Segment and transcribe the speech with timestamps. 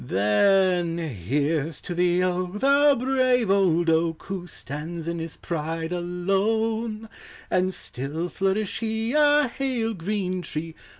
[0.03, 5.91] Then here \s to the oak, the brave <>t<i oak, Who stands in his pride
[5.91, 7.07] alone;
[7.51, 10.73] And still flourish he, a hale green tret